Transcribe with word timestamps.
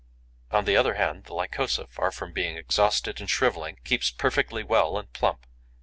On 0.49 0.65
the 0.65 0.75
other 0.75 0.95
hand, 0.95 1.25
the 1.25 1.35
Lycosa, 1.35 1.85
far 1.85 2.09
from 2.11 2.33
being 2.33 2.57
exhausted 2.57 3.19
and 3.19 3.29
shrivelling, 3.29 3.77
keeps 3.83 4.09
perfectly 4.09 4.63
well 4.63 4.97
and 4.97 5.13
plump. 5.13 5.45